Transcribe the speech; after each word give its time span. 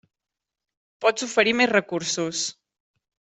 Pots 1.05 1.25
oferir 1.27 1.53
més 1.59 1.71
recursos. 1.73 2.43